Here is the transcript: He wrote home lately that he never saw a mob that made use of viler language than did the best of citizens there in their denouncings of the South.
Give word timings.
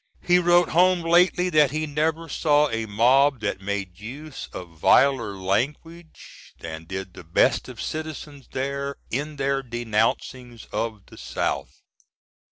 He 0.23 0.39
wrote 0.39 0.69
home 0.69 1.01
lately 1.03 1.49
that 1.51 1.69
he 1.69 1.85
never 1.85 2.27
saw 2.27 2.69
a 2.71 2.87
mob 2.87 3.39
that 3.41 3.61
made 3.61 3.99
use 3.99 4.49
of 4.51 4.69
viler 4.79 5.35
language 5.37 6.55
than 6.57 6.85
did 6.85 7.13
the 7.13 7.23
best 7.23 7.69
of 7.69 7.79
citizens 7.79 8.47
there 8.51 8.95
in 9.11 9.35
their 9.35 9.61
denouncings 9.61 10.65
of 10.73 11.05
the 11.05 11.19
South. 11.19 11.83